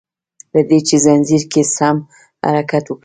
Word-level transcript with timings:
له 0.53 0.61
دي 0.69 0.79
چي 0.87 0.95
ځنځير 1.05 1.43
کی 1.51 1.61
سم 1.75 1.97
حرکت 2.47 2.83
وکړي 2.87 2.99